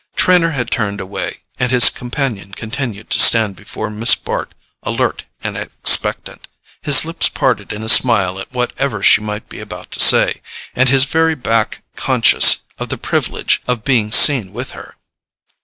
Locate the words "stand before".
3.19-3.91